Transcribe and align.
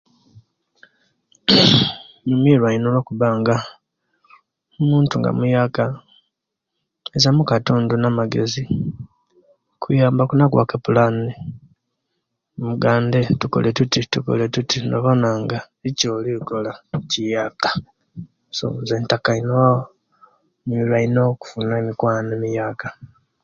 Nyumiruwa 2.25 2.69
ino 2.75 2.87
olwakuba 2.89 3.27
nga 3.39 3.55
mukatundu 7.37 7.93
namagezi 7.97 8.63
akuyamba 9.73 10.23
ku 10.29 10.33
nakuwa 10.35 10.69
ku 10.69 10.75
eplani 10.77 11.33
mugande 12.65 13.19
tukole 13.39 13.69
tuti 13.77 13.99
tukole 14.13 14.45
tuti 14.53 14.77
nobona 14.89 15.29
nga 15.41 15.59
ekyoli 15.87 16.29
kola 16.49 16.71
nga 16.85 16.99
kiyaka 17.11 17.69
so 18.57 18.65
nze 18.81 18.95
ntaka 19.01 19.29
ino 19.39 19.53
abamemba 19.53 19.85
nyumira 20.65 20.97
ino 21.05 21.21
okufuna 21.33 21.73
emikwano 21.81 22.31
emiyaka 22.37 22.87